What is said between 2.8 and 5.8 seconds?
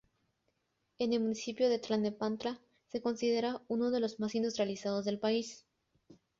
se considera uno de los más industrializados del país.